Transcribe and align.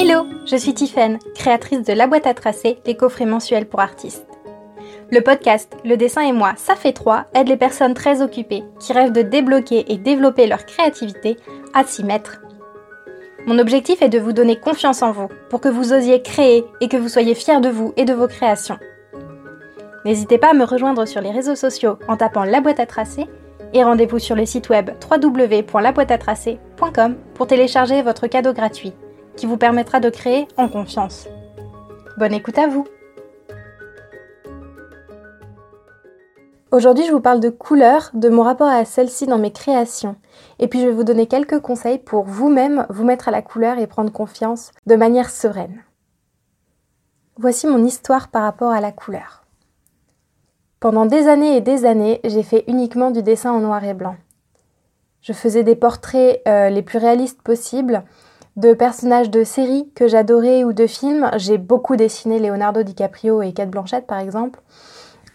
Hello, 0.00 0.28
je 0.46 0.54
suis 0.54 0.74
Tiffaine, 0.74 1.18
créatrice 1.34 1.82
de 1.82 1.92
La 1.92 2.06
boîte 2.06 2.28
à 2.28 2.32
tracer, 2.32 2.78
les 2.86 2.94
coffrets 2.94 3.26
mensuels 3.26 3.66
pour 3.66 3.80
artistes. 3.80 4.28
Le 5.10 5.20
podcast 5.22 5.76
Le 5.84 5.96
dessin 5.96 6.22
et 6.22 6.30
moi, 6.30 6.52
ça 6.56 6.76
fait 6.76 6.92
trois, 6.92 7.24
aide 7.34 7.48
les 7.48 7.56
personnes 7.56 7.94
très 7.94 8.22
occupées 8.22 8.62
qui 8.78 8.92
rêvent 8.92 9.10
de 9.10 9.22
débloquer 9.22 9.92
et 9.92 9.98
développer 9.98 10.46
leur 10.46 10.66
créativité 10.66 11.36
à 11.74 11.82
s'y 11.82 12.04
mettre. 12.04 12.40
Mon 13.48 13.58
objectif 13.58 14.00
est 14.00 14.08
de 14.08 14.20
vous 14.20 14.32
donner 14.32 14.54
confiance 14.54 15.02
en 15.02 15.10
vous 15.10 15.26
pour 15.50 15.60
que 15.60 15.68
vous 15.68 15.92
osiez 15.92 16.22
créer 16.22 16.64
et 16.80 16.86
que 16.86 16.96
vous 16.96 17.08
soyez 17.08 17.34
fiers 17.34 17.58
de 17.58 17.68
vous 17.68 17.92
et 17.96 18.04
de 18.04 18.14
vos 18.14 18.28
créations. 18.28 18.78
N'hésitez 20.04 20.38
pas 20.38 20.50
à 20.50 20.54
me 20.54 20.62
rejoindre 20.62 21.06
sur 21.06 21.20
les 21.20 21.32
réseaux 21.32 21.56
sociaux 21.56 21.98
en 22.06 22.16
tapant 22.16 22.44
La 22.44 22.60
boîte 22.60 22.78
à 22.78 22.86
tracer 22.86 23.26
et 23.72 23.82
rendez-vous 23.82 24.20
sur 24.20 24.36
le 24.36 24.46
site 24.46 24.68
web 24.68 24.90
www.laboîteatracer.com 25.10 27.16
pour 27.34 27.48
télécharger 27.48 28.02
votre 28.02 28.28
cadeau 28.28 28.52
gratuit 28.52 28.92
qui 29.38 29.46
vous 29.46 29.56
permettra 29.56 30.00
de 30.00 30.10
créer 30.10 30.48
en 30.56 30.68
confiance. 30.68 31.28
Bonne 32.16 32.34
écoute 32.34 32.58
à 32.58 32.66
vous 32.66 32.84
Aujourd'hui, 36.72 37.06
je 37.06 37.12
vous 37.12 37.20
parle 37.20 37.40
de 37.40 37.48
couleurs, 37.48 38.10
de 38.12 38.28
mon 38.28 38.42
rapport 38.42 38.68
à 38.68 38.84
celle-ci 38.84 39.26
dans 39.26 39.38
mes 39.38 39.52
créations. 39.52 40.16
Et 40.58 40.66
puis, 40.66 40.80
je 40.80 40.86
vais 40.86 40.92
vous 40.92 41.04
donner 41.04 41.26
quelques 41.26 41.60
conseils 41.60 41.98
pour 41.98 42.24
vous-même 42.24 42.84
vous 42.90 43.04
mettre 43.04 43.28
à 43.28 43.30
la 43.30 43.40
couleur 43.40 43.78
et 43.78 43.86
prendre 43.86 44.12
confiance 44.12 44.72
de 44.86 44.96
manière 44.96 45.30
sereine. 45.30 45.82
Voici 47.38 47.66
mon 47.68 47.82
histoire 47.84 48.28
par 48.28 48.42
rapport 48.42 48.72
à 48.72 48.80
la 48.80 48.92
couleur. 48.92 49.44
Pendant 50.80 51.06
des 51.06 51.28
années 51.28 51.56
et 51.56 51.60
des 51.60 51.86
années, 51.86 52.20
j'ai 52.24 52.42
fait 52.42 52.64
uniquement 52.66 53.12
du 53.12 53.22
dessin 53.22 53.52
en 53.52 53.60
noir 53.60 53.82
et 53.84 53.94
blanc. 53.94 54.16
Je 55.22 55.32
faisais 55.32 55.62
des 55.62 55.76
portraits 55.76 56.42
euh, 56.46 56.68
les 56.70 56.82
plus 56.82 56.98
réalistes 56.98 57.40
possibles 57.42 58.04
de 58.58 58.74
personnages 58.74 59.30
de 59.30 59.44
séries 59.44 59.88
que 59.94 60.08
j'adorais 60.08 60.64
ou 60.64 60.72
de 60.72 60.88
films. 60.88 61.30
J'ai 61.36 61.58
beaucoup 61.58 61.94
dessiné 61.94 62.40
Leonardo 62.40 62.82
DiCaprio 62.82 63.40
et 63.40 63.52
Kate 63.52 63.70
Blanchett 63.70 64.04
par 64.04 64.18
exemple. 64.18 64.60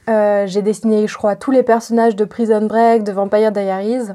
Euh, 0.09 0.45
j'ai 0.45 0.61
dessiné, 0.61 1.07
je 1.07 1.17
crois, 1.17 1.38
tous 1.38 1.52
les 1.52 1.63
personnages 1.63 2.17
de 2.17 2.25
Prison 2.25 2.65
Break, 2.65 3.03
de 3.03 3.13
Vampire 3.13 3.53
Diaries. 3.53 4.09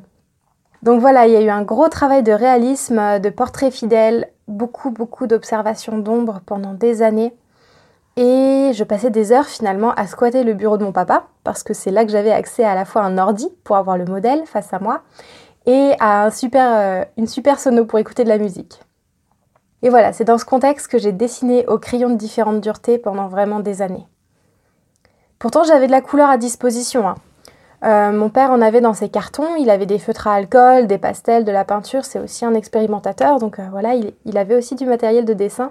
Donc 0.83 1.00
voilà, 1.00 1.27
il 1.27 1.33
y 1.33 1.37
a 1.37 1.41
eu 1.41 1.48
un 1.48 1.62
gros 1.62 1.89
travail 1.89 2.23
de 2.23 2.33
réalisme, 2.33 3.19
de 3.19 3.31
portrait 3.31 3.70
fidèle, 3.70 4.28
beaucoup, 4.47 4.91
beaucoup 4.91 5.27
d'observations 5.27 5.97
d'ombre 5.97 6.41
pendant 6.45 6.75
des 6.75 7.00
années. 7.00 7.34
Et 8.19 8.72
je 8.75 8.84
passais 8.84 9.11
des 9.11 9.33
heures 9.33 9.47
finalement 9.47 9.93
à 9.93 10.06
squatter 10.06 10.45
le 10.45 10.53
bureau 10.53 10.77
de 10.77 10.84
mon 10.84 10.93
papa, 10.93 11.28
parce 11.45 11.62
que 11.62 11.72
c'est 11.72 11.91
là 11.91 12.05
que 12.05 12.11
j'avais 12.11 12.33
accès 12.33 12.65
à 12.65 12.75
la 12.75 12.84
fois 12.84 13.03
à 13.03 13.06
un 13.06 13.17
ordi 13.17 13.48
pour 13.65 13.77
avoir 13.77 13.97
le 13.97 14.05
modèle 14.05 14.43
face 14.45 14.75
à 14.75 14.81
moi, 14.81 15.00
et 15.65 15.93
à 15.98 16.25
un 16.27 16.31
super, 16.31 16.70
euh, 16.77 17.05
une 17.17 17.27
super 17.27 17.59
sono 17.59 17.87
pour 17.87 17.98
écouter 17.98 18.25
de 18.25 18.28
la 18.28 18.39
musique. 18.39 18.81
Et 19.83 19.91
voilà, 19.91 20.12
c'est 20.12 20.25
dans 20.25 20.39
ce 20.39 20.45
contexte 20.45 20.89
que 20.89 20.98
j'ai 20.98 21.12
dessiné 21.12 21.67
au 21.67 21.79
crayon 21.79 22.11
de 22.11 22.17
différentes 22.17 22.61
duretés 22.61 22.98
pendant 22.98 23.29
vraiment 23.29 23.61
des 23.61 23.83
années. 23.83 24.07
Pourtant, 25.39 25.62
j'avais 25.62 25.87
de 25.87 25.93
la 25.93 26.01
couleur 26.01 26.29
à 26.29 26.37
disposition. 26.37 27.09
Hein. 27.09 27.15
Euh, 27.84 28.11
mon 28.11 28.29
père 28.29 28.51
en 28.51 28.61
avait 28.61 28.81
dans 28.81 28.95
ses 28.95 29.09
cartons, 29.09 29.55
il 29.56 29.71
avait 29.71 29.87
des 29.87 30.01
feutres 30.01 30.27
à 30.27 30.34
alcool, 30.34 30.89
des 30.89 30.99
pastels, 30.99 31.45
de 31.45 31.53
la 31.53 31.65
peinture, 31.65 32.05
c'est 32.05 32.19
aussi 32.19 32.45
un 32.45 32.55
expérimentateur, 32.55 33.39
donc 33.39 33.61
euh, 33.61 33.67
voilà, 33.71 33.95
il, 33.95 34.39
avait 34.39 34.56
aussi 34.56 34.75
du 34.75 34.84
matériel 34.84 35.25
de 35.25 35.33
dessin. 35.33 35.71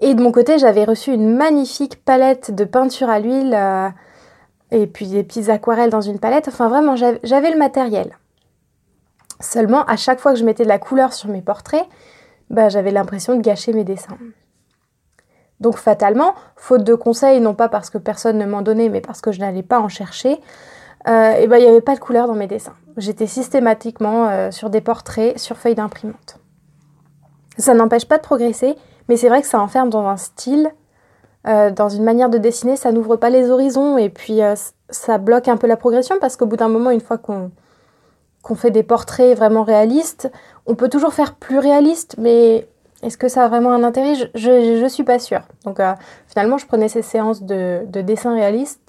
Et 0.00 0.14
de 0.14 0.22
mon 0.22 0.30
côté, 0.30 0.58
j'avais 0.58 0.84
reçu 0.84 1.12
une 1.12 1.36
magnifique 1.36 2.04
palette 2.04 2.54
de 2.54 2.64
peinture 2.64 3.10
à 3.10 3.18
l'huile 3.18 3.54
euh, 3.54 3.88
et 4.70 4.86
puis 4.86 5.06
des 5.06 5.24
petites 5.24 5.48
aquarelles 5.48 5.90
dans 5.90 6.00
une 6.00 6.20
palette, 6.20 6.46
enfin 6.46 6.68
vraiment, 6.68 6.94
j'avais 6.94 7.50
le 7.50 7.58
matériel. 7.58 8.16
Seulement, 9.40 9.84
à 9.86 9.96
chaque 9.96 10.20
fois 10.20 10.32
que 10.32 10.38
je 10.38 10.44
mettais 10.44 10.62
de 10.62 10.68
la 10.68 10.78
couleur 10.78 11.12
sur 11.12 11.28
mes 11.28 11.42
portraits, 11.42 11.86
bah, 12.52 12.68
j'avais 12.68 12.90
l'impression 12.90 13.34
de 13.34 13.40
gâcher 13.40 13.72
mes 13.72 13.82
dessins. 13.82 14.16
Donc 15.58 15.76
fatalement, 15.76 16.34
faute 16.56 16.84
de 16.84 16.94
conseils, 16.94 17.40
non 17.40 17.54
pas 17.54 17.68
parce 17.68 17.88
que 17.88 17.98
personne 17.98 18.36
ne 18.36 18.44
m'en 18.44 18.62
donnait, 18.62 18.88
mais 18.88 19.00
parce 19.00 19.20
que 19.20 19.32
je 19.32 19.40
n'allais 19.40 19.62
pas 19.62 19.80
en 19.80 19.88
chercher, 19.88 20.40
euh, 21.08 21.32
et 21.32 21.46
ben, 21.46 21.56
il 21.56 21.62
n'y 21.62 21.68
avait 21.68 21.80
pas 21.80 21.94
de 21.94 22.00
couleur 22.00 22.26
dans 22.26 22.34
mes 22.34 22.46
dessins. 22.46 22.74
J'étais 22.96 23.26
systématiquement 23.26 24.28
euh, 24.28 24.50
sur 24.50 24.70
des 24.70 24.80
portraits, 24.80 25.38
sur 25.38 25.56
feuilles 25.56 25.74
d'imprimante. 25.74 26.38
Ça 27.58 27.74
n'empêche 27.74 28.06
pas 28.06 28.18
de 28.18 28.22
progresser, 28.22 28.76
mais 29.08 29.16
c'est 29.16 29.28
vrai 29.28 29.40
que 29.40 29.48
ça 29.48 29.60
enferme 29.60 29.88
dans 29.88 30.06
un 30.06 30.16
style, 30.16 30.70
euh, 31.46 31.70
dans 31.70 31.88
une 31.88 32.04
manière 32.04 32.28
de 32.28 32.38
dessiner, 32.38 32.76
ça 32.76 32.92
n'ouvre 32.92 33.16
pas 33.16 33.30
les 33.30 33.50
horizons, 33.50 33.98
et 33.98 34.10
puis 34.10 34.40
ça 34.90 35.18
bloque 35.18 35.48
un 35.48 35.56
peu 35.56 35.66
la 35.66 35.76
progression, 35.76 36.16
parce 36.20 36.36
qu'au 36.36 36.46
bout 36.46 36.56
d'un 36.56 36.68
moment, 36.68 36.90
une 36.90 37.00
fois 37.00 37.18
qu'on 37.18 37.50
qu'on 38.42 38.54
fait 38.54 38.70
des 38.70 38.82
portraits 38.82 39.36
vraiment 39.36 39.62
réalistes, 39.62 40.30
on 40.66 40.74
peut 40.74 40.88
toujours 40.88 41.14
faire 41.14 41.34
plus 41.36 41.58
réaliste, 41.58 42.16
mais 42.18 42.66
est-ce 43.02 43.16
que 43.16 43.28
ça 43.28 43.44
a 43.44 43.48
vraiment 43.48 43.72
un 43.72 43.84
intérêt? 43.84 44.14
Je 44.34 44.82
ne 44.82 44.88
suis 44.88 45.04
pas 45.04 45.18
sûre. 45.18 45.42
Donc 45.64 45.80
euh, 45.80 45.92
finalement, 46.26 46.58
je 46.58 46.66
prenais 46.66 46.88
ces 46.88 47.02
séances 47.02 47.42
de, 47.42 47.82
de 47.86 48.00
dessin 48.00 48.34
réaliste 48.34 48.80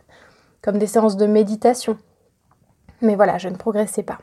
comme 0.64 0.78
des 0.78 0.88
séances 0.88 1.18
de 1.18 1.28
méditation. 1.28 1.98
Mais 3.02 3.16
voilà, 3.16 3.38
je 3.38 3.50
ne 3.50 3.56
progressais 3.56 4.04
pas. 4.04 4.18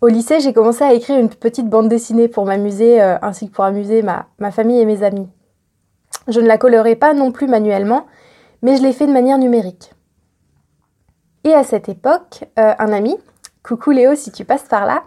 Au 0.00 0.08
lycée, 0.08 0.40
j'ai 0.40 0.52
commencé 0.52 0.84
à 0.84 0.92
écrire 0.92 1.18
une 1.18 1.30
petite 1.30 1.68
bande 1.68 1.88
dessinée 1.88 2.28
pour 2.28 2.44
m'amuser, 2.44 3.02
euh, 3.02 3.16
ainsi 3.22 3.48
que 3.48 3.54
pour 3.54 3.64
amuser 3.64 4.02
ma, 4.02 4.50
famille 4.52 4.78
et 4.78 4.84
mes 4.84 5.02
amis. 5.02 5.26
Je 6.28 6.40
ne 6.40 6.46
la 6.46 6.58
colorais 6.58 6.96
pas 6.96 7.12
non 7.12 7.32
plus 7.32 7.48
manuellement, 7.48 8.06
mais 8.62 8.76
je 8.76 8.82
l'ai 8.82 8.92
fait 8.92 9.06
de 9.06 9.12
manière 9.12 9.38
numérique. 9.38 9.92
Et 11.46 11.54
à 11.54 11.62
cette 11.62 11.88
époque, 11.88 12.42
euh, 12.58 12.74
un 12.76 12.92
ami, 12.92 13.16
coucou 13.62 13.92
Léo 13.92 14.16
si 14.16 14.32
tu 14.32 14.44
passes 14.44 14.64
par 14.64 14.84
là, 14.84 15.04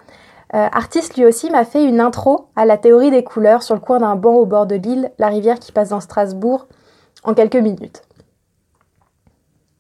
euh, 0.56 0.70
artiste 0.72 1.18
lui 1.18 1.26
aussi 1.26 1.50
m'a 1.50 1.66
fait 1.66 1.84
une 1.84 2.00
intro 2.00 2.48
à 2.56 2.64
la 2.64 2.78
théorie 2.78 3.12
des 3.12 3.26
couleurs 3.26 3.62
sur 3.62 3.76
le 3.76 3.82
coin 3.82 4.00
d'un 4.00 4.16
banc 4.16 4.36
au 4.36 4.46
bord 4.46 4.66
de 4.66 4.76
l'île, 4.76 5.12
la 5.20 5.28
rivière 5.28 5.60
qui 5.60 5.74
passe 5.74 5.90
dans 5.90 6.00
Strasbourg, 6.00 6.68
en 7.26 7.34
quelques 7.34 7.58
minutes. 7.58 8.04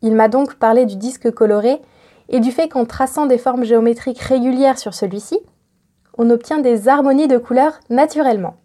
Il 0.01 0.15
m'a 0.15 0.27
donc 0.27 0.55
parlé 0.55 0.85
du 0.85 0.97
disque 0.97 1.31
coloré 1.31 1.81
et 2.27 2.41
du 2.41 2.51
fait 2.51 2.67
qu'en 2.67 2.83
traçant 2.83 3.25
des 3.25 3.37
formes 3.37 3.63
géométriques 3.63 4.19
régulières 4.19 4.79
sur 4.79 4.93
celui-ci, 4.93 5.39
on 6.17 6.29
obtient 6.29 6.59
des 6.59 6.89
harmonies 6.89 7.29
de 7.29 7.37
couleurs 7.37 7.79
naturellement. 7.89 8.57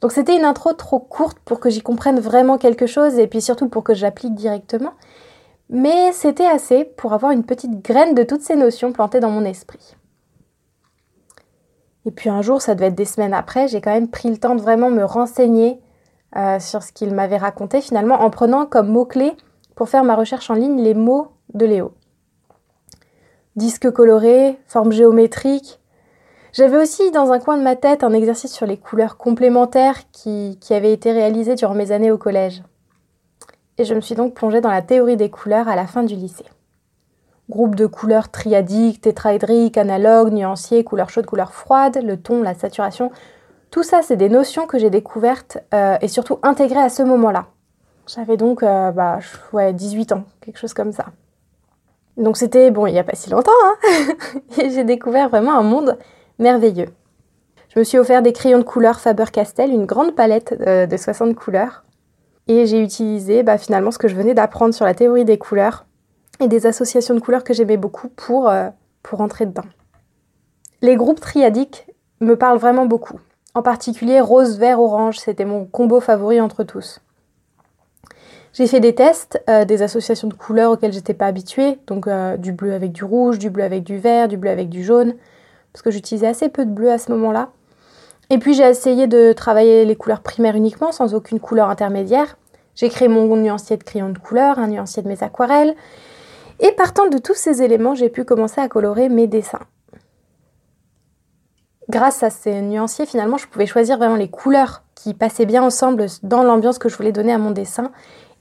Donc 0.00 0.12
c'était 0.12 0.38
une 0.38 0.46
intro 0.46 0.72
trop 0.72 1.00
courte 1.00 1.38
pour 1.40 1.60
que 1.60 1.68
j'y 1.68 1.82
comprenne 1.82 2.18
vraiment 2.18 2.56
quelque 2.56 2.86
chose 2.86 3.18
et 3.18 3.26
puis 3.26 3.42
surtout 3.42 3.68
pour 3.68 3.84
que 3.84 3.92
j'applique 3.92 4.34
directement, 4.34 4.94
mais 5.70 6.12
c'était 6.12 6.46
assez 6.46 6.84
pour 6.84 7.12
avoir 7.12 7.32
une 7.32 7.44
petite 7.44 7.82
graine 7.82 8.14
de 8.14 8.22
toutes 8.22 8.42
ces 8.42 8.56
notions 8.56 8.92
plantées 8.92 9.20
dans 9.20 9.30
mon 9.30 9.44
esprit. 9.44 9.96
Et 12.06 12.10
puis 12.10 12.30
un 12.30 12.40
jour, 12.40 12.62
ça 12.62 12.74
devait 12.74 12.86
être 12.86 12.94
des 12.94 13.04
semaines 13.04 13.34
après, 13.34 13.68
j'ai 13.68 13.80
quand 13.80 13.92
même 13.92 14.08
pris 14.08 14.30
le 14.30 14.38
temps 14.38 14.54
de 14.54 14.62
vraiment 14.62 14.90
me 14.90 15.04
renseigner 15.04 15.80
euh, 16.36 16.58
sur 16.58 16.82
ce 16.82 16.92
qu'il 16.92 17.14
m'avait 17.14 17.36
raconté 17.36 17.80
finalement 17.80 18.22
en 18.22 18.30
prenant 18.30 18.66
comme 18.66 18.88
mot-clé 18.88 19.32
pour 19.74 19.88
faire 19.88 20.04
ma 20.04 20.16
recherche 20.16 20.50
en 20.50 20.54
ligne 20.54 20.80
les 20.80 20.94
mots 20.94 21.28
de 21.52 21.66
Léo. 21.66 21.92
Disque 23.56 23.90
coloré, 23.90 24.58
forme 24.66 24.92
géométrique. 24.92 25.80
J'avais 26.52 26.78
aussi 26.78 27.10
dans 27.10 27.32
un 27.32 27.38
coin 27.38 27.58
de 27.58 27.62
ma 27.62 27.76
tête 27.76 28.04
un 28.04 28.12
exercice 28.12 28.52
sur 28.52 28.66
les 28.66 28.76
couleurs 28.76 29.16
complémentaires 29.16 30.10
qui, 30.12 30.58
qui 30.60 30.74
avait 30.74 30.92
été 30.92 31.12
réalisé 31.12 31.56
durant 31.56 31.74
mes 31.74 31.92
années 31.92 32.10
au 32.10 32.18
collège. 32.18 32.62
Et 33.78 33.84
je 33.84 33.94
me 33.94 34.00
suis 34.00 34.16
donc 34.16 34.34
plongée 34.34 34.60
dans 34.60 34.70
la 34.70 34.82
théorie 34.82 35.16
des 35.16 35.30
couleurs 35.30 35.68
à 35.68 35.76
la 35.76 35.86
fin 35.86 36.02
du 36.02 36.16
lycée. 36.16 36.44
Groupe 37.48 37.76
de 37.76 37.86
couleurs 37.86 38.28
triadiques, 38.28 39.00
tétraédriques, 39.00 39.78
analogues, 39.78 40.32
nuanciers, 40.32 40.84
couleurs 40.84 41.08
chaudes, 41.08 41.26
couleurs 41.26 41.54
froides, 41.54 42.02
le 42.02 42.16
ton, 42.16 42.42
la 42.42 42.54
saturation. 42.54 43.10
Tout 43.70 43.84
ça, 43.84 44.02
c'est 44.02 44.16
des 44.16 44.28
notions 44.28 44.66
que 44.66 44.78
j'ai 44.78 44.90
découvertes 44.90 45.58
euh, 45.72 45.96
et 46.02 46.08
surtout 46.08 46.38
intégrées 46.42 46.80
à 46.80 46.88
ce 46.88 47.02
moment-là. 47.04 47.46
J'avais 48.06 48.36
donc 48.36 48.62
euh, 48.62 48.90
bah, 48.90 49.20
ouais, 49.52 49.72
18 49.72 50.12
ans, 50.12 50.24
quelque 50.40 50.58
chose 50.58 50.74
comme 50.74 50.92
ça. 50.92 51.06
Donc 52.16 52.36
c'était, 52.36 52.70
bon, 52.70 52.86
il 52.86 52.92
n'y 52.92 52.98
a 52.98 53.04
pas 53.04 53.14
si 53.14 53.30
longtemps, 53.30 53.52
hein 53.64 53.76
et 54.58 54.70
j'ai 54.70 54.84
découvert 54.84 55.28
vraiment 55.28 55.56
un 55.56 55.62
monde 55.62 55.96
merveilleux. 56.38 56.88
Je 57.68 57.78
me 57.78 57.84
suis 57.84 57.98
offert 57.98 58.22
des 58.22 58.32
crayons 58.32 58.58
de 58.58 58.64
couleur 58.64 58.98
Faber-Castell, 58.98 59.70
une 59.70 59.86
grande 59.86 60.16
palette 60.16 60.54
euh, 60.66 60.86
de 60.86 60.96
60 60.96 61.34
couleurs. 61.36 61.84
Et 62.48 62.66
j'ai 62.66 62.82
utilisé 62.82 63.42
bah, 63.42 63.58
finalement 63.58 63.90
ce 63.90 63.98
que 63.98 64.08
je 64.08 64.16
venais 64.16 64.34
d'apprendre 64.34 64.74
sur 64.74 64.86
la 64.86 64.94
théorie 64.94 65.24
des 65.24 65.38
couleurs 65.38 65.84
et 66.40 66.48
des 66.48 66.66
associations 66.66 67.14
de 67.14 67.20
couleurs 67.20 67.44
que 67.44 67.52
j'aimais 67.52 67.76
beaucoup 67.76 68.08
pour, 68.08 68.48
euh, 68.48 68.70
entrer 69.12 69.46
dedans. 69.46 69.64
Les 70.82 70.96
groupes 70.96 71.20
triadiques 71.20 71.86
me 72.20 72.36
parlent 72.36 72.58
vraiment 72.58 72.84
beaucoup. 72.84 73.18
En 73.54 73.62
particulier 73.62 74.20
rose, 74.20 74.58
vert, 74.58 74.80
orange, 74.80 75.18
c'était 75.18 75.46
mon 75.46 75.64
combo 75.64 75.98
favori 75.98 76.42
entre 76.42 76.62
tous. 76.62 77.00
J'ai 78.52 78.66
fait 78.66 78.80
des 78.80 78.94
tests, 78.94 79.42
euh, 79.48 79.64
des 79.64 79.82
associations 79.82 80.28
de 80.28 80.34
couleurs 80.34 80.72
auxquelles 80.72 80.92
j'étais 80.92 81.14
pas 81.14 81.26
habituée, 81.26 81.78
donc 81.86 82.06
euh, 82.06 82.36
du 82.36 82.52
bleu 82.52 82.74
avec 82.74 82.92
du 82.92 83.04
rouge, 83.04 83.38
du 83.38 83.48
bleu 83.50 83.64
avec 83.64 83.82
du 83.82 83.98
vert, 83.98 84.28
du 84.28 84.36
bleu 84.36 84.50
avec 84.50 84.68
du 84.68 84.84
jaune, 84.84 85.14
parce 85.72 85.82
que 85.82 85.90
j'utilisais 85.90 86.26
assez 86.26 86.48
peu 86.48 86.66
de 86.66 86.70
bleu 86.70 86.90
à 86.90 86.98
ce 86.98 87.10
moment-là. 87.12 87.50
Et 88.30 88.38
puis 88.38 88.54
j'ai 88.54 88.68
essayé 88.68 89.06
de 89.06 89.32
travailler 89.32 89.84
les 89.84 89.96
couleurs 89.96 90.20
primaires 90.20 90.56
uniquement, 90.56 90.92
sans 90.92 91.14
aucune 91.14 91.40
couleur 91.40 91.70
intermédiaire. 91.70 92.36
J'ai 92.74 92.90
créé 92.90 93.08
mon 93.08 93.34
nuancier 93.36 93.76
de 93.76 93.82
crayon 93.82 94.10
de 94.10 94.18
couleur, 94.18 94.58
un 94.58 94.68
nuancier 94.68 95.02
de 95.02 95.08
mes 95.08 95.22
aquarelles, 95.22 95.74
et 96.60 96.72
partant 96.72 97.06
de 97.08 97.18
tous 97.18 97.34
ces 97.34 97.62
éléments, 97.62 97.94
j'ai 97.94 98.08
pu 98.08 98.24
commencer 98.24 98.60
à 98.60 98.68
colorer 98.68 99.08
mes 99.08 99.26
dessins. 99.26 99.60
grâce 101.88 102.22
à 102.22 102.30
ces 102.30 102.60
nuanciers, 102.60 103.06
finalement, 103.06 103.38
je 103.38 103.46
pouvais 103.46 103.66
choisir 103.66 103.96
vraiment 103.96 104.16
les 104.16 104.28
couleurs 104.28 104.82
qui 104.94 105.14
passaient 105.14 105.46
bien 105.46 105.62
ensemble 105.62 106.06
dans 106.22 106.42
l'ambiance 106.42 106.78
que 106.78 106.88
je 106.88 106.96
voulais 106.96 107.12
donner 107.12 107.32
à 107.32 107.38
mon 107.38 107.50
dessin. 107.50 107.92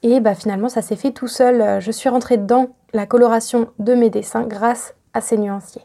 Et 0.04 0.19
bah, 0.19 0.36
finalement, 0.36 0.68
ça 0.68 0.81
s'est 0.81 0.98
fait 0.98 1.12
tout 1.12 1.28
seul. 1.28 1.80
Je 1.80 1.92
suis 1.92 2.10
rentrée 2.10 2.38
dans 2.38 2.69
la 2.94 3.06
coloration 3.06 3.69
de 3.80 3.94
mes 3.94 4.10
dessins 4.10 4.44
grâce 4.44 4.95
à 5.13 5.22
ces 5.22 5.38
nuanciers. 5.38 5.83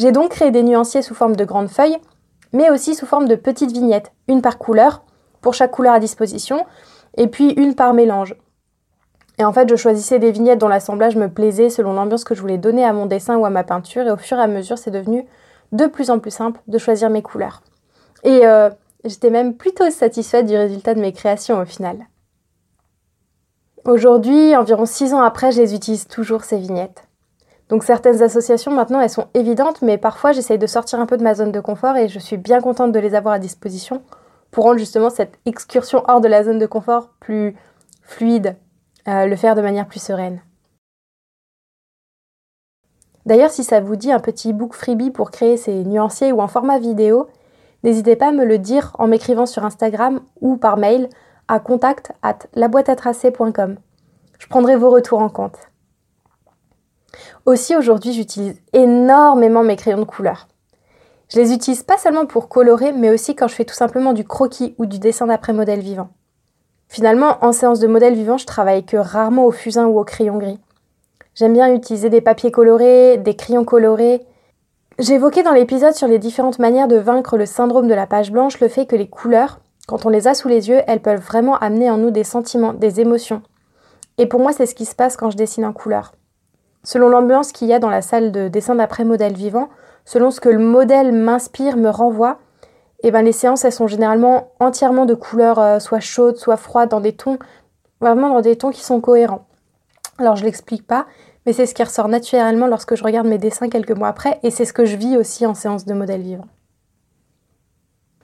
J'ai 0.00 0.12
donc 0.12 0.30
créé 0.30 0.50
des 0.50 0.62
nuanciers 0.62 1.02
sous 1.02 1.14
forme 1.14 1.36
de 1.36 1.44
grandes 1.44 1.68
feuilles, 1.68 1.98
mais 2.54 2.70
aussi 2.70 2.94
sous 2.94 3.04
forme 3.04 3.28
de 3.28 3.34
petites 3.34 3.70
vignettes, 3.70 4.12
une 4.28 4.40
par 4.40 4.56
couleur, 4.56 5.02
pour 5.42 5.52
chaque 5.52 5.72
couleur 5.72 5.92
à 5.92 6.00
disposition, 6.00 6.64
et 7.18 7.26
puis 7.26 7.50
une 7.50 7.74
par 7.74 7.92
mélange. 7.92 8.34
Et 9.38 9.44
en 9.44 9.52
fait, 9.52 9.68
je 9.68 9.76
choisissais 9.76 10.18
des 10.18 10.30
vignettes 10.30 10.58
dont 10.58 10.68
l'assemblage 10.68 11.16
me 11.16 11.28
plaisait 11.28 11.68
selon 11.68 11.92
l'ambiance 11.92 12.24
que 12.24 12.34
je 12.34 12.40
voulais 12.40 12.56
donner 12.56 12.82
à 12.82 12.94
mon 12.94 13.04
dessin 13.04 13.36
ou 13.36 13.44
à 13.44 13.50
ma 13.50 13.62
peinture, 13.62 14.06
et 14.06 14.10
au 14.10 14.16
fur 14.16 14.38
et 14.38 14.42
à 14.42 14.46
mesure, 14.46 14.78
c'est 14.78 14.90
devenu 14.90 15.26
de 15.72 15.84
plus 15.84 16.08
en 16.08 16.18
plus 16.18 16.30
simple 16.30 16.62
de 16.66 16.78
choisir 16.78 17.10
mes 17.10 17.20
couleurs. 17.20 17.60
Et 18.24 18.46
euh, 18.46 18.70
j'étais 19.04 19.28
même 19.28 19.54
plutôt 19.54 19.90
satisfaite 19.90 20.46
du 20.46 20.56
résultat 20.56 20.94
de 20.94 21.00
mes 21.02 21.12
créations 21.12 21.60
au 21.60 21.66
final. 21.66 22.06
Aujourd'hui, 23.84 24.56
environ 24.56 24.86
six 24.86 25.12
ans 25.12 25.20
après, 25.20 25.52
je 25.52 25.60
les 25.60 25.74
utilise 25.74 26.06
toujours 26.06 26.44
ces 26.44 26.56
vignettes. 26.56 27.04
Donc 27.70 27.84
certaines 27.84 28.20
associations 28.20 28.72
maintenant, 28.72 29.00
elles 29.00 29.08
sont 29.08 29.28
évidentes, 29.32 29.80
mais 29.80 29.96
parfois 29.96 30.32
j'essaye 30.32 30.58
de 30.58 30.66
sortir 30.66 30.98
un 30.98 31.06
peu 31.06 31.16
de 31.16 31.22
ma 31.22 31.34
zone 31.34 31.52
de 31.52 31.60
confort 31.60 31.96
et 31.96 32.08
je 32.08 32.18
suis 32.18 32.36
bien 32.36 32.60
contente 32.60 32.90
de 32.90 32.98
les 32.98 33.14
avoir 33.14 33.34
à 33.34 33.38
disposition 33.38 34.02
pour 34.50 34.64
rendre 34.64 34.78
justement 34.78 35.08
cette 35.08 35.38
excursion 35.46 36.02
hors 36.08 36.20
de 36.20 36.26
la 36.26 36.42
zone 36.42 36.58
de 36.58 36.66
confort 36.66 37.10
plus 37.20 37.56
fluide, 38.02 38.56
euh, 39.06 39.26
le 39.26 39.36
faire 39.36 39.54
de 39.54 39.62
manière 39.62 39.86
plus 39.86 40.02
sereine. 40.02 40.42
D'ailleurs, 43.24 43.50
si 43.50 43.62
ça 43.62 43.80
vous 43.80 43.94
dit 43.94 44.10
un 44.10 44.18
petit 44.18 44.52
book 44.52 44.74
freebie 44.74 45.12
pour 45.12 45.30
créer 45.30 45.56
ces 45.56 45.84
nuanciers 45.84 46.32
ou 46.32 46.40
en 46.40 46.48
format 46.48 46.80
vidéo, 46.80 47.28
n'hésitez 47.84 48.16
pas 48.16 48.30
à 48.30 48.32
me 48.32 48.44
le 48.44 48.58
dire 48.58 48.96
en 48.98 49.06
m'écrivant 49.06 49.46
sur 49.46 49.64
Instagram 49.64 50.20
ou 50.40 50.56
par 50.56 50.76
mail 50.76 51.08
à 51.46 51.60
contact 51.60 52.10
at 52.22 52.38
laboîteatracer.com. 52.54 53.76
Je 54.40 54.46
prendrai 54.48 54.74
vos 54.74 54.90
retours 54.90 55.20
en 55.20 55.28
compte. 55.28 55.69
Aussi, 57.46 57.76
aujourd'hui, 57.76 58.12
j'utilise 58.12 58.60
énormément 58.72 59.62
mes 59.62 59.76
crayons 59.76 59.98
de 59.98 60.04
couleur. 60.04 60.48
Je 61.28 61.38
les 61.38 61.52
utilise 61.52 61.84
pas 61.84 61.96
seulement 61.96 62.26
pour 62.26 62.48
colorer, 62.48 62.92
mais 62.92 63.10
aussi 63.10 63.36
quand 63.36 63.46
je 63.46 63.54
fais 63.54 63.64
tout 63.64 63.74
simplement 63.74 64.12
du 64.12 64.24
croquis 64.24 64.74
ou 64.78 64.86
du 64.86 64.98
dessin 64.98 65.26
d'après 65.26 65.52
modèle 65.52 65.80
vivant. 65.80 66.08
Finalement, 66.88 67.38
en 67.42 67.52
séance 67.52 67.78
de 67.78 67.86
modèle 67.86 68.14
vivant, 68.14 68.36
je 68.36 68.46
travaille 68.46 68.84
que 68.84 68.96
rarement 68.96 69.46
au 69.46 69.52
fusain 69.52 69.86
ou 69.86 69.98
au 69.98 70.04
crayon 70.04 70.38
gris. 70.38 70.58
J'aime 71.36 71.52
bien 71.52 71.72
utiliser 71.72 72.10
des 72.10 72.20
papiers 72.20 72.50
colorés, 72.50 73.16
des 73.16 73.36
crayons 73.36 73.64
colorés. 73.64 74.26
Évoqué 74.98 75.44
dans 75.44 75.52
l'épisode 75.52 75.94
sur 75.94 76.08
les 76.08 76.18
différentes 76.18 76.58
manières 76.58 76.88
de 76.88 76.96
vaincre 76.96 77.36
le 77.36 77.46
syndrome 77.46 77.86
de 77.86 77.94
la 77.94 78.08
page 78.08 78.32
blanche 78.32 78.58
le 78.60 78.68
fait 78.68 78.86
que 78.86 78.96
les 78.96 79.08
couleurs, 79.08 79.60
quand 79.86 80.04
on 80.04 80.08
les 80.08 80.26
a 80.26 80.34
sous 80.34 80.48
les 80.48 80.68
yeux, 80.68 80.82
elles 80.88 81.00
peuvent 81.00 81.20
vraiment 81.20 81.56
amener 81.58 81.90
en 81.90 81.96
nous 81.96 82.10
des 82.10 82.24
sentiments, 82.24 82.72
des 82.72 83.00
émotions. 83.00 83.42
Et 84.18 84.26
pour 84.26 84.40
moi, 84.40 84.52
c'est 84.52 84.66
ce 84.66 84.74
qui 84.74 84.84
se 84.84 84.96
passe 84.96 85.16
quand 85.16 85.30
je 85.30 85.36
dessine 85.36 85.64
en 85.64 85.72
couleur. 85.72 86.12
Selon 86.82 87.08
l'ambiance 87.08 87.52
qu'il 87.52 87.68
y 87.68 87.74
a 87.74 87.78
dans 87.78 87.90
la 87.90 88.02
salle 88.02 88.32
de 88.32 88.48
dessin 88.48 88.74
d'après 88.74 89.04
modèle 89.04 89.34
vivant, 89.34 89.68
selon 90.04 90.30
ce 90.30 90.40
que 90.40 90.48
le 90.48 90.58
modèle 90.58 91.12
m'inspire, 91.12 91.76
me 91.76 91.90
renvoie, 91.90 92.38
eh 93.02 93.10
ben 93.10 93.22
les 93.22 93.32
séances 93.32 93.64
elles 93.64 93.72
sont 93.72 93.86
généralement 93.86 94.52
entièrement 94.60 95.06
de 95.06 95.14
couleurs 95.14 95.58
euh, 95.58 95.78
soit 95.78 96.00
chaudes, 96.00 96.36
soit 96.36 96.56
froides, 96.56 96.90
dans 96.90 97.00
des 97.00 97.12
tons 97.12 97.38
vraiment 98.00 98.30
dans 98.30 98.40
des 98.40 98.56
tons 98.56 98.70
qui 98.70 98.82
sont 98.82 99.00
cohérents. 99.00 99.46
Alors 100.18 100.36
je 100.36 100.44
l'explique 100.44 100.86
pas, 100.86 101.06
mais 101.46 101.52
c'est 101.52 101.66
ce 101.66 101.74
qui 101.74 101.82
ressort 101.82 102.08
naturellement 102.08 102.66
lorsque 102.66 102.94
je 102.94 103.04
regarde 103.04 103.26
mes 103.26 103.38
dessins 103.38 103.68
quelques 103.68 103.92
mois 103.92 104.08
après, 104.08 104.38
et 104.42 104.50
c'est 104.50 104.64
ce 104.64 104.72
que 104.72 104.84
je 104.84 104.96
vis 104.96 105.16
aussi 105.16 105.46
en 105.46 105.54
séance 105.54 105.84
de 105.84 105.94
modèle 105.94 106.22
vivant. 106.22 106.46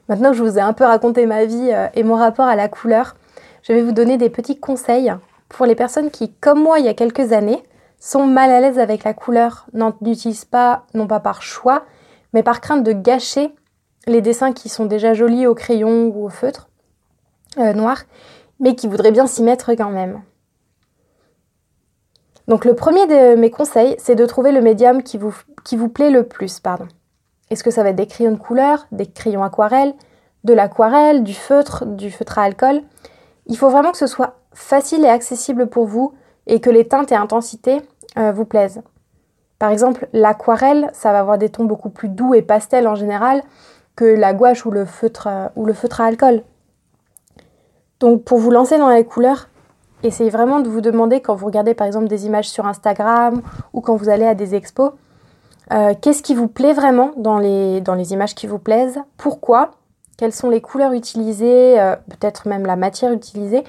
Maintenant 0.08 0.30
que 0.30 0.36
je 0.36 0.44
vous 0.44 0.58
ai 0.58 0.60
un 0.60 0.72
peu 0.72 0.84
raconté 0.84 1.26
ma 1.26 1.44
vie 1.44 1.70
euh, 1.72 1.88
et 1.94 2.02
mon 2.02 2.14
rapport 2.14 2.46
à 2.46 2.56
la 2.56 2.68
couleur, 2.68 3.16
je 3.62 3.72
vais 3.72 3.82
vous 3.82 3.92
donner 3.92 4.18
des 4.18 4.30
petits 4.30 4.58
conseils 4.58 5.12
pour 5.48 5.66
les 5.66 5.74
personnes 5.74 6.10
qui, 6.10 6.32
comme 6.32 6.62
moi 6.62 6.78
il 6.78 6.86
y 6.86 6.88
a 6.88 6.94
quelques 6.94 7.32
années, 7.32 7.62
sont 8.06 8.26
mal 8.26 8.52
à 8.52 8.60
l'aise 8.60 8.78
avec 8.78 9.02
la 9.02 9.14
couleur, 9.14 9.66
n'utilisent 9.72 10.44
pas, 10.44 10.84
non 10.94 11.08
pas 11.08 11.18
par 11.18 11.42
choix, 11.42 11.84
mais 12.32 12.44
par 12.44 12.60
crainte 12.60 12.84
de 12.84 12.92
gâcher 12.92 13.52
les 14.06 14.20
dessins 14.20 14.52
qui 14.52 14.68
sont 14.68 14.86
déjà 14.86 15.12
jolis 15.12 15.48
au 15.48 15.56
crayon 15.56 16.12
ou 16.14 16.24
au 16.24 16.28
feutre 16.28 16.68
euh, 17.58 17.72
noir, 17.72 18.02
mais 18.60 18.76
qui 18.76 18.86
voudraient 18.86 19.10
bien 19.10 19.26
s'y 19.26 19.42
mettre 19.42 19.72
quand 19.72 19.90
même. 19.90 20.22
Donc 22.46 22.64
le 22.64 22.76
premier 22.76 23.08
de 23.08 23.34
mes 23.34 23.50
conseils, 23.50 23.96
c'est 23.98 24.14
de 24.14 24.24
trouver 24.24 24.52
le 24.52 24.60
médium 24.60 25.02
qui 25.02 25.18
vous, 25.18 25.34
qui 25.64 25.76
vous 25.76 25.88
plaît 25.88 26.10
le 26.10 26.22
plus. 26.22 26.60
Pardon. 26.60 26.86
Est-ce 27.50 27.64
que 27.64 27.72
ça 27.72 27.82
va 27.82 27.88
être 27.88 27.96
des 27.96 28.06
crayons 28.06 28.30
de 28.30 28.38
couleur, 28.38 28.86
des 28.92 29.06
crayons 29.06 29.42
aquarelles, 29.42 29.94
de 30.44 30.54
l'aquarelle, 30.54 31.24
du 31.24 31.34
feutre, 31.34 31.84
du 31.84 32.12
feutre 32.12 32.38
à 32.38 32.42
alcool? 32.42 32.82
Il 33.46 33.56
faut 33.56 33.68
vraiment 33.68 33.90
que 33.90 33.98
ce 33.98 34.06
soit 34.06 34.36
facile 34.52 35.04
et 35.04 35.08
accessible 35.08 35.66
pour 35.66 35.86
vous 35.86 36.14
et 36.46 36.60
que 36.60 36.70
les 36.70 36.86
teintes 36.86 37.12
et 37.12 37.16
intensités 37.16 37.82
euh, 38.18 38.32
vous 38.32 38.44
plaisent. 38.44 38.82
Par 39.58 39.70
exemple, 39.70 40.08
l'aquarelle, 40.12 40.90
ça 40.92 41.12
va 41.12 41.20
avoir 41.20 41.38
des 41.38 41.48
tons 41.48 41.64
beaucoup 41.64 41.90
plus 41.90 42.08
doux 42.08 42.34
et 42.34 42.42
pastels 42.42 42.88
en 42.88 42.94
général 42.94 43.42
que 43.94 44.04
la 44.04 44.34
gouache 44.34 44.66
ou 44.66 44.70
le 44.70 44.84
feutre, 44.84 45.26
euh, 45.26 45.48
ou 45.56 45.64
le 45.64 45.72
feutre 45.72 46.00
à 46.00 46.06
alcool. 46.06 46.42
Donc 48.00 48.24
pour 48.24 48.38
vous 48.38 48.50
lancer 48.50 48.78
dans 48.78 48.90
les 48.90 49.04
couleurs, 49.04 49.48
essayez 50.02 50.30
vraiment 50.30 50.60
de 50.60 50.68
vous 50.68 50.82
demander 50.82 51.20
quand 51.20 51.34
vous 51.34 51.46
regardez 51.46 51.72
par 51.72 51.86
exemple 51.86 52.08
des 52.08 52.26
images 52.26 52.48
sur 52.48 52.66
Instagram 52.66 53.40
ou 53.72 53.80
quand 53.80 53.96
vous 53.96 54.10
allez 54.10 54.26
à 54.26 54.34
des 54.34 54.54
expos, 54.54 54.92
euh, 55.72 55.94
qu'est-ce 56.00 56.22
qui 56.22 56.34
vous 56.34 56.48
plaît 56.48 56.74
vraiment 56.74 57.12
dans 57.16 57.38
les, 57.38 57.82
images 58.12 58.34
qui 58.34 58.46
vous 58.46 58.58
plaisent? 58.58 59.00
Pourquoi? 59.16 59.72
Quelles 60.18 60.34
sont 60.34 60.50
les 60.50 60.60
couleurs 60.60 60.92
utilisées? 60.92 61.76
Peut-être 62.08 62.48
même 62.48 62.64
la 62.64 62.76
matière 62.76 63.12
utilisée 63.12 63.64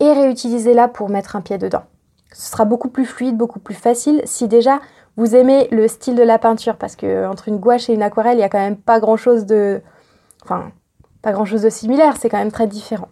Et 0.00 0.12
réutilisez-la 0.12 0.88
pour 0.88 1.08
mettre 1.08 1.36
un 1.36 1.40
pied 1.40 1.56
dedans. 1.56 1.84
Ce 2.32 2.50
sera 2.50 2.64
beaucoup 2.64 2.88
plus 2.88 3.06
fluide, 3.06 3.36
beaucoup 3.36 3.58
plus 3.58 3.74
facile 3.74 4.22
si 4.24 4.48
déjà 4.48 4.80
vous 5.16 5.34
aimez 5.34 5.68
le 5.72 5.88
style 5.88 6.14
de 6.14 6.22
la 6.22 6.38
peinture 6.38 6.76
parce 6.76 6.94
que 6.94 7.26
entre 7.26 7.48
une 7.48 7.58
gouache 7.58 7.88
et 7.88 7.94
une 7.94 8.02
aquarelle, 8.02 8.34
il 8.34 8.38
n'y 8.38 8.44
a 8.44 8.48
quand 8.48 8.58
même 8.58 8.76
pas 8.76 9.00
grand-chose 9.00 9.46
de 9.46 9.80
enfin 10.44 10.70
pas 11.22 11.32
grand-chose 11.32 11.62
de 11.62 11.70
similaire, 11.70 12.16
c'est 12.16 12.28
quand 12.28 12.38
même 12.38 12.52
très 12.52 12.66
différent. 12.66 13.08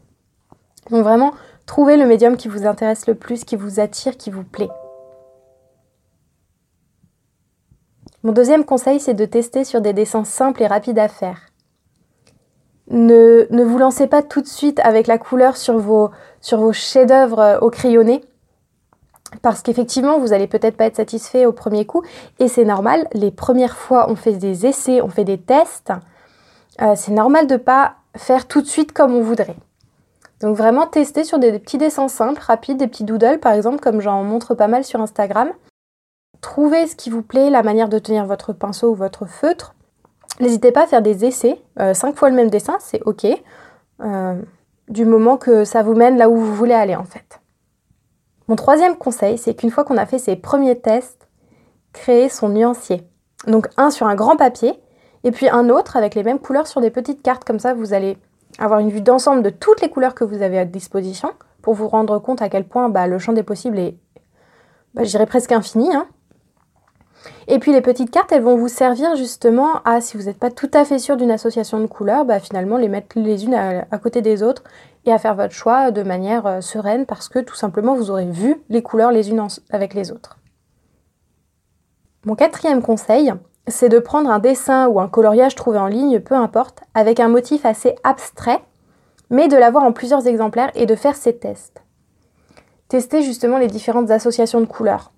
Donc 0.91 1.03
vraiment, 1.03 1.33
trouvez 1.67 1.97
le 1.97 2.07
médium 2.07 2.37
qui 2.37 2.49
vous 2.49 2.67
intéresse 2.67 3.07
le 3.07 3.15
plus, 3.15 3.45
qui 3.45 3.57
vous 3.57 3.81
attire, 3.81 4.17
qui 4.17 4.31
vous 4.31 4.45
plaît. 4.45 4.71
Mon 8.23 8.33
deuxième 8.33 8.65
conseil, 8.65 9.01
c'est 9.01 9.15
de 9.15 9.25
tester 9.25 9.65
sur 9.65 9.81
des 9.81 9.93
dessins 9.93 10.25
simples 10.25 10.63
et 10.63 10.67
rapides 10.67 10.99
à 10.99 11.09
faire. 11.09 11.39
Ne, 12.89 13.47
ne 13.51 13.65
vous 13.65 13.79
lancez 13.79 14.07
pas 14.07 14.23
tout 14.23 14.41
de 14.41 14.47
suite 14.47 14.81
avec 14.81 15.07
la 15.09 15.19
couleur 15.19 15.57
sur 15.57 15.79
vos, 15.79 16.11
sur 16.41 16.61
vos 16.61 16.73
chefs-d'œuvre 16.73 17.39
euh, 17.41 17.59
au 17.61 17.71
crayonné, 17.71 18.25
parce 19.43 19.63
qu'effectivement, 19.63 20.19
vous 20.19 20.33
allez 20.33 20.47
peut-être 20.47 20.77
pas 20.77 20.87
être 20.87 20.97
satisfait 20.97 21.47
au 21.47 21.53
premier 21.53 21.85
coup, 21.85 22.03
et 22.39 22.49
c'est 22.49 22.65
normal. 22.65 23.09
Les 23.13 23.31
premières 23.31 23.77
fois, 23.77 24.11
on 24.11 24.17
fait 24.17 24.33
des 24.33 24.67
essais, 24.67 25.01
on 25.03 25.09
fait 25.09 25.25
des 25.25 25.39
tests. 25.39 25.93
Euh, 26.83 26.95
c'est 26.97 27.13
normal 27.13 27.47
de 27.47 27.57
pas 27.57 27.95
faire 28.17 28.47
tout 28.47 28.61
de 28.61 28.67
suite 28.67 28.93
comme 28.93 29.15
on 29.15 29.23
voudrait. 29.23 29.57
Donc 30.41 30.57
vraiment 30.57 30.87
tester 30.87 31.25
sur 31.25 31.39
des, 31.39 31.51
des 31.51 31.59
petits 31.59 31.79
dessins 31.79 32.09
simples, 32.09 32.43
rapides, 32.43 32.77
des 32.77 32.89
petits 32.89 33.05
doodles 33.05 33.41
par 33.41 33.53
exemple, 33.53 33.81
comme 33.81 34.01
j'en 34.01 34.23
montre 34.23 34.55
pas 34.55 34.69
mal 34.69 34.85
sur 34.85 35.01
Instagram. 35.01 35.51
Trouvez 36.43 36.87
ce 36.87 36.97
qui 36.97 37.09
vous 37.09 37.23
plaît, 37.23 37.49
la 37.51 37.63
manière 37.63 37.89
de 37.89 37.99
tenir 37.99 38.27
votre 38.27 38.53
pinceau 38.53 38.91
ou 38.91 38.95
votre 38.95 39.27
feutre. 39.27 39.75
N'hésitez 40.41 40.73
pas 40.73 40.85
à 40.85 40.87
faire 40.87 41.03
des 41.03 41.25
essais, 41.25 41.59
euh, 41.81 41.95
cinq 41.95 42.17
fois 42.17 42.29
le 42.29 42.37
même 42.37 42.51
dessin, 42.51 42.77
c'est 42.81 43.01
ok, 43.05 43.27
euh, 44.03 44.35
du 44.89 45.07
moment 45.07 45.39
que 45.39 45.65
ça 45.65 45.83
vous 45.83 45.95
mène 45.95 46.19
là 46.19 46.29
où 46.29 46.37
vous 46.37 46.55
voulez 46.55 46.75
aller 46.75 46.95
en 46.95 47.05
fait. 47.05 47.26
Mon 48.49 48.57
troisième 48.57 48.97
conseil, 48.97 49.39
c'est 49.39 49.55
qu'une 49.55 49.71
fois 49.71 49.85
qu'on 49.85 49.97
a 49.97 50.07
fait 50.07 50.19
ses 50.19 50.37
premiers 50.37 50.79
tests, 50.79 51.29
créer 51.93 52.29
son 52.29 52.49
nuancier. 52.49 53.03
Donc 53.47 53.69
un 53.77 53.91
sur 53.91 54.07
un 54.07 54.15
grand 54.15 54.37
papier, 54.37 54.81
et 55.25 55.33
puis 55.33 55.49
un 55.49 55.69
autre 55.69 55.97
avec 55.97 56.15
les 56.15 56.23
mêmes 56.23 56.39
couleurs 56.39 56.67
sur 56.67 56.81
des 56.81 56.91
petites 56.91 57.23
cartes, 57.23 57.45
comme 57.45 57.59
ça 57.59 57.75
vous 57.75 57.93
allez 57.93 58.17
avoir 58.59 58.81
une 58.81 58.91
vue 58.91 59.01
d'ensemble 59.01 59.43
de 59.43 59.51
toutes 59.51 59.81
les 59.81 59.91
couleurs 59.91 60.15
que 60.15 60.25
vous 60.25 60.43
avez 60.43 60.59
à 60.59 60.65
disposition 60.65 61.31
pour 61.63 61.75
vous 61.75 61.89
rendre 61.89 62.19
compte 62.21 62.43
à 62.43 62.49
quel 62.49 62.65
point 62.65 62.89
bah, 62.89 63.09
le 63.09 63.19
champ 63.19 63.33
des 63.33 63.43
possibles 63.43 63.79
est, 63.79 63.97
bah, 64.95 65.03
je 65.03 65.11
dirais 65.11 65.27
presque 65.27 65.53
infini. 65.53 65.93
Hein. 65.93 66.07
Et 67.49 67.59
puis 67.59 67.73
les 67.73 67.81
petites 67.81 68.11
cartes, 68.11 68.33
elles 68.33 68.43
vont 68.43 68.57
vous 68.57 68.69
servir 68.69 69.17
justement 69.17 69.81
à, 69.85 70.01
si 70.01 70.17
vous 70.17 70.25
n'êtes 70.25 70.39
pas 70.39 70.51
tout 70.51 70.71
à 70.73 70.85
fait 70.85 70.99
sûr 70.99 71.17
d'une 71.17 71.31
association 71.31 71.81
de 71.81 71.87
couleurs, 71.87 72.25
bah 72.25 72.41
finalement 72.41 72.77
les 72.77 72.89
mettre 72.89 73.19
les 73.19 73.45
unes 73.45 73.55
à, 73.55 73.99
côté 73.99 74.23
des 74.23 74.43
autres 74.43 74.65
et 75.05 75.13
à 75.13 75.19
faire 75.19 75.35
votre 75.35 75.53
choix 75.55 75.91
de 75.91 76.03
manière 76.03 76.47
euh, 76.47 76.61
sereine 76.61 77.07
parce 77.07 77.29
que 77.29 77.39
tout 77.39 77.55
simplement 77.55 77.95
vous 77.95 78.11
aurez 78.11 78.27
vu 78.27 78.57
les 78.69 78.83
couleurs 78.83 79.13
les 79.13 79.31
unes 79.31 79.47
avec 79.71 79.95
les 79.95 80.11
autres. 80.11 80.39
Mon 82.25 82.35
quatrième 82.35 82.83
conseil, 82.83 83.33
c'est 83.69 83.89
de 83.89 83.99
prendre 83.99 84.31
un 84.31 84.41
dessin 84.41 84.89
ou 84.89 85.01
un 85.01 85.09
coloriage 85.09 85.55
trouvé 85.55 85.79
en 85.79 85.87
ligne, 85.87 86.21
peu 86.21 86.35
importe, 86.35 86.81
avec 86.95 87.21
un 87.21 87.29
motif 87.29 87.65
assez 87.65 87.95
abstrait, 88.03 88.61
mais 89.31 89.49
de 89.49 89.57
l'avoir 89.57 89.85
en 89.85 89.93
plusieurs 89.93 90.27
exemplaires 90.27 90.73
et 90.75 90.87
de 90.87 90.95
faire 90.95 91.17
ses 91.17 91.37
tests. 91.37 91.83
Tester 92.89 93.23
justement 93.23 93.59
les 93.59 93.67
différentes 93.67 94.11
associations 94.11 94.61
de 94.61 94.67
couleurs. 94.67 95.13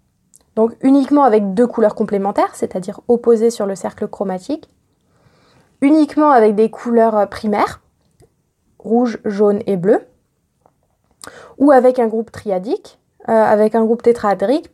Donc 0.58 0.72
uniquement 0.82 1.22
avec 1.22 1.54
deux 1.54 1.68
couleurs 1.68 1.94
complémentaires, 1.94 2.56
c'est-à-dire 2.56 3.00
opposées 3.06 3.50
sur 3.50 3.64
le 3.64 3.76
cercle 3.76 4.08
chromatique. 4.08 4.68
Uniquement 5.82 6.32
avec 6.32 6.56
des 6.56 6.68
couleurs 6.68 7.16
euh, 7.16 7.26
primaires, 7.26 7.80
rouge, 8.80 9.20
jaune 9.24 9.60
et 9.68 9.76
bleu. 9.76 10.00
Ou 11.58 11.70
avec 11.70 12.00
un 12.00 12.08
groupe 12.08 12.32
triadique, 12.32 12.98
euh, 13.28 13.32
avec 13.32 13.76
un 13.76 13.84
groupe 13.84 14.02
tétraédrique, 14.02 14.68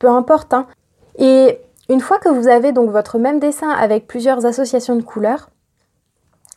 peu 0.00 0.08
importe. 0.08 0.54
Hein. 0.54 0.66
Et 1.18 1.60
une 1.88 2.00
fois 2.00 2.18
que 2.18 2.28
vous 2.28 2.48
avez 2.48 2.72
donc 2.72 2.90
votre 2.90 3.18
même 3.18 3.38
dessin 3.38 3.70
avec 3.70 4.08
plusieurs 4.08 4.44
associations 4.44 4.96
de 4.96 5.02
couleurs, 5.02 5.50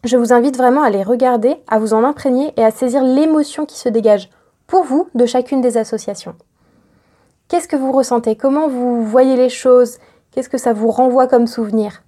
je 0.06 0.18
vous 0.18 0.34
invite 0.34 0.58
vraiment 0.58 0.82
à 0.82 0.90
les 0.90 1.04
regarder, 1.04 1.58
à 1.68 1.78
vous 1.78 1.94
en 1.94 2.04
imprégner 2.04 2.52
et 2.58 2.66
à 2.66 2.72
saisir 2.72 3.04
l'émotion 3.04 3.68
qui 3.68 3.78
se 3.78 3.90
dégage 3.90 4.32
pour 4.66 4.84
vous 4.84 5.08
de 5.14 5.28
chacune 5.28 5.62
des 5.62 5.78
associations. 5.78 6.34
Qu'est-ce 7.48 7.68
que 7.68 7.76
vous 7.76 7.92
ressentez? 7.92 8.36
Comment 8.36 8.68
vous 8.68 9.04
voyez 9.04 9.36
les 9.36 9.50
choses? 9.50 9.98
Qu'est-ce 10.32 10.50
que 10.50 10.58
ça 10.58 10.74
vous 10.74 10.90
renvoie 10.90 11.28
comme 11.28 11.46
souvenir? 11.46 12.04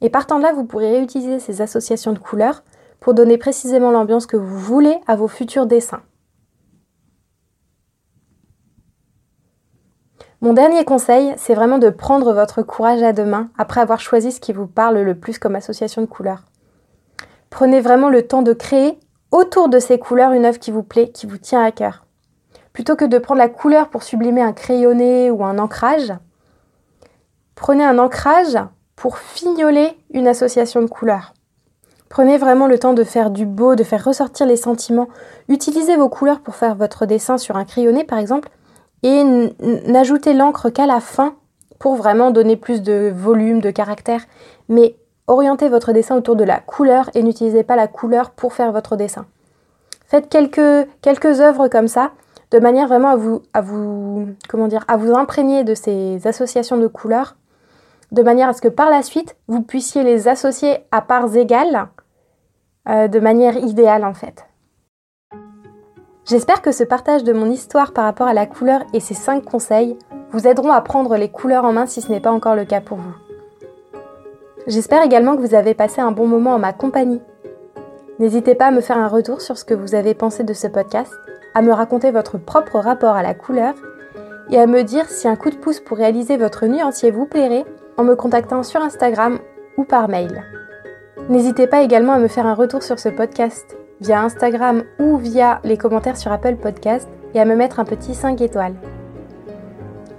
Et 0.00 0.10
partant 0.10 0.38
de 0.38 0.44
là, 0.44 0.52
vous 0.52 0.64
pourrez 0.64 0.92
réutiliser 0.92 1.40
ces 1.40 1.60
associations 1.60 2.12
de 2.12 2.18
couleurs 2.18 2.62
pour 3.00 3.14
donner 3.14 3.36
précisément 3.36 3.90
l'ambiance 3.90 4.26
que 4.26 4.36
vous 4.36 4.58
voulez 4.58 4.96
à 5.06 5.16
vos 5.16 5.28
futurs 5.28 5.66
dessins. 5.66 6.02
Mon 10.40 10.54
dernier 10.54 10.84
conseil, 10.84 11.34
c'est 11.36 11.54
vraiment 11.54 11.78
de 11.78 11.90
prendre 11.90 12.32
votre 12.32 12.62
courage 12.62 13.02
à 13.02 13.12
deux 13.12 13.26
mains 13.26 13.50
après 13.58 13.80
avoir 13.80 14.00
choisi 14.00 14.32
ce 14.32 14.40
qui 14.40 14.52
vous 14.52 14.66
parle 14.66 15.00
le 15.00 15.18
plus 15.18 15.38
comme 15.38 15.56
association 15.56 16.00
de 16.00 16.06
couleurs. 16.06 16.44
Prenez 17.50 17.80
vraiment 17.80 18.08
le 18.08 18.26
temps 18.26 18.42
de 18.42 18.52
créer 18.52 18.98
autour 19.32 19.68
de 19.68 19.78
ces 19.78 19.98
couleurs 19.98 20.32
une 20.32 20.46
œuvre 20.46 20.58
qui 20.58 20.70
vous 20.70 20.82
plaît, 20.82 21.10
qui 21.10 21.26
vous 21.26 21.38
tient 21.38 21.62
à 21.62 21.72
cœur. 21.72 22.06
Plutôt 22.72 22.96
que 22.96 23.04
de 23.04 23.18
prendre 23.18 23.40
la 23.40 23.48
couleur 23.48 23.88
pour 23.88 24.02
sublimer 24.02 24.42
un 24.42 24.52
crayonné 24.52 25.30
ou 25.30 25.44
un 25.44 25.58
ancrage, 25.58 26.12
prenez 27.54 27.84
un 27.84 27.98
ancrage 27.98 28.58
pour 28.96 29.18
fignoler 29.18 29.96
une 30.12 30.28
association 30.28 30.82
de 30.82 30.86
couleurs. 30.86 31.32
Prenez 32.08 32.38
vraiment 32.38 32.66
le 32.66 32.78
temps 32.78 32.92
de 32.92 33.04
faire 33.04 33.30
du 33.30 33.46
beau, 33.46 33.76
de 33.76 33.84
faire 33.84 34.04
ressortir 34.04 34.44
les 34.44 34.56
sentiments. 34.56 35.08
Utilisez 35.48 35.96
vos 35.96 36.08
couleurs 36.08 36.40
pour 36.40 36.56
faire 36.56 36.74
votre 36.74 37.06
dessin 37.06 37.38
sur 37.38 37.56
un 37.56 37.64
crayonné 37.64 38.04
par 38.04 38.18
exemple 38.18 38.50
et 39.02 39.22
n'ajoutez 39.86 40.34
l'encre 40.34 40.70
qu'à 40.70 40.86
la 40.86 41.00
fin 41.00 41.34
pour 41.78 41.94
vraiment 41.94 42.30
donner 42.30 42.56
plus 42.56 42.82
de 42.82 43.12
volume, 43.14 43.60
de 43.60 43.70
caractère. 43.70 44.22
Mais 44.68 44.96
orientez 45.28 45.68
votre 45.68 45.92
dessin 45.92 46.16
autour 46.16 46.36
de 46.36 46.44
la 46.44 46.58
couleur 46.58 47.10
et 47.14 47.22
n'utilisez 47.22 47.62
pas 47.62 47.76
la 47.76 47.86
couleur 47.86 48.30
pour 48.30 48.52
faire 48.52 48.72
votre 48.72 48.96
dessin. 48.96 49.26
Faites 50.06 50.28
quelques, 50.28 50.88
quelques 51.02 51.40
œuvres 51.40 51.68
comme 51.68 51.88
ça, 51.88 52.10
de 52.50 52.58
manière 52.58 52.88
vraiment 52.88 53.10
à 53.52 53.60
vous, 53.62 55.14
imprégner 55.16 55.64
de 55.64 55.74
ces 55.74 56.26
associations 56.26 56.76
de 56.76 56.86
couleurs, 56.86 57.36
de 58.12 58.22
manière 58.22 58.48
à 58.48 58.52
ce 58.52 58.60
que 58.60 58.68
par 58.68 58.90
la 58.90 59.02
suite, 59.02 59.36
vous 59.46 59.62
puissiez 59.62 60.02
les 60.02 60.26
associer 60.26 60.78
à 60.90 61.00
parts 61.00 61.36
égales, 61.36 61.88
euh, 62.88 63.08
de 63.08 63.20
manière 63.20 63.56
idéale 63.56 64.04
en 64.04 64.14
fait. 64.14 64.46
J'espère 66.24 66.62
que 66.62 66.72
ce 66.72 66.84
partage 66.84 67.24
de 67.24 67.32
mon 67.32 67.50
histoire 67.50 67.92
par 67.92 68.04
rapport 68.04 68.26
à 68.26 68.34
la 68.34 68.46
couleur 68.46 68.82
et 68.92 69.00
ces 69.00 69.14
5 69.14 69.44
conseils 69.44 69.96
vous 70.32 70.46
aideront 70.46 70.72
à 70.72 70.80
prendre 70.80 71.16
les 71.16 71.28
couleurs 71.28 71.64
en 71.64 71.72
main 71.72 71.86
si 71.86 72.00
ce 72.00 72.10
n'est 72.10 72.20
pas 72.20 72.30
encore 72.30 72.54
le 72.54 72.64
cas 72.64 72.80
pour 72.80 72.98
vous. 72.98 73.14
J'espère 74.66 75.02
également 75.02 75.36
que 75.36 75.40
vous 75.40 75.54
avez 75.54 75.74
passé 75.74 76.00
un 76.00 76.12
bon 76.12 76.26
moment 76.26 76.54
en 76.54 76.58
ma 76.58 76.72
compagnie. 76.72 77.20
N'hésitez 78.20 78.54
pas 78.54 78.66
à 78.66 78.70
me 78.70 78.82
faire 78.82 78.98
un 78.98 79.08
retour 79.08 79.40
sur 79.40 79.56
ce 79.56 79.64
que 79.64 79.72
vous 79.72 79.94
avez 79.94 80.12
pensé 80.12 80.44
de 80.44 80.52
ce 80.52 80.66
podcast, 80.66 81.10
à 81.54 81.62
me 81.62 81.72
raconter 81.72 82.10
votre 82.10 82.36
propre 82.36 82.78
rapport 82.78 83.16
à 83.16 83.22
la 83.22 83.32
couleur 83.32 83.72
et 84.50 84.58
à 84.58 84.66
me 84.66 84.82
dire 84.82 85.08
si 85.08 85.26
un 85.26 85.36
coup 85.36 85.48
de 85.48 85.56
pouce 85.56 85.80
pour 85.80 85.96
réaliser 85.96 86.36
votre 86.36 86.66
nuancier 86.66 87.10
vous 87.10 87.24
plairait 87.24 87.64
en 87.96 88.04
me 88.04 88.14
contactant 88.14 88.62
sur 88.62 88.82
Instagram 88.82 89.38
ou 89.78 89.84
par 89.84 90.10
mail. 90.10 90.44
N'hésitez 91.30 91.66
pas 91.66 91.80
également 91.80 92.12
à 92.12 92.18
me 92.18 92.28
faire 92.28 92.46
un 92.46 92.52
retour 92.52 92.82
sur 92.82 92.98
ce 92.98 93.08
podcast 93.08 93.78
via 94.02 94.20
Instagram 94.20 94.82
ou 94.98 95.16
via 95.16 95.60
les 95.64 95.78
commentaires 95.78 96.18
sur 96.18 96.30
Apple 96.30 96.56
Podcast 96.56 97.08
et 97.32 97.40
à 97.40 97.46
me 97.46 97.56
mettre 97.56 97.80
un 97.80 97.86
petit 97.86 98.14
5 98.14 98.38
étoiles. 98.42 98.74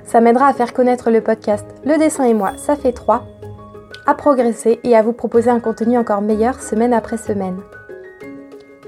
Ça 0.05 0.21
m'aidera 0.21 0.47
à 0.47 0.53
faire 0.53 0.73
connaître 0.73 1.11
le 1.11 1.21
podcast 1.21 1.67
Le 1.85 1.99
dessin 1.99 2.23
et 2.23 2.33
moi, 2.33 2.53
ça 2.57 2.75
fait 2.75 2.93
3 2.93 3.27
à 4.07 4.15
progresser 4.15 4.79
et 4.83 4.95
à 4.95 5.03
vous 5.03 5.13
proposer 5.13 5.51
un 5.51 5.59
contenu 5.59 5.99
encore 5.99 6.23
meilleur 6.23 6.63
semaine 6.63 6.93
après 6.93 7.17
semaine. 7.17 7.61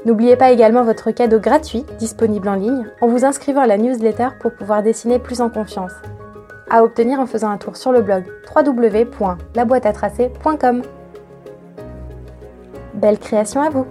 N'oubliez 0.05 0.35
pas 0.35 0.51
également 0.51 0.83
votre 0.83 1.11
cadeau 1.11 1.39
gratuit 1.39 1.85
disponible 1.97 2.49
en 2.49 2.55
ligne 2.55 2.85
en 3.01 3.07
vous 3.07 3.23
inscrivant 3.23 3.61
à 3.61 3.67
la 3.67 3.77
newsletter 3.77 4.27
pour 4.41 4.53
pouvoir 4.53 4.83
dessiner 4.83 5.17
plus 5.17 5.39
en 5.39 5.49
confiance. 5.49 5.93
À 6.69 6.83
obtenir 6.83 7.19
en 7.19 7.25
faisant 7.25 7.49
un 7.49 7.57
tour 7.57 7.77
sur 7.77 7.91
le 7.91 8.01
blog 8.01 8.25
www.laboîteatracer.com. 8.53 10.81
Belle 12.95 13.17
création 13.17 13.61
à 13.61 13.69
vous 13.69 13.87